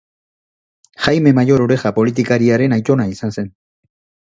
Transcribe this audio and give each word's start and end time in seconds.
Jaime 1.07 1.33
Mayor 1.41 1.65
Oreja 1.67 1.93
politikariaren 1.99 2.77
aitona 2.81 3.09
izan 3.15 3.39
zen. 3.39 3.55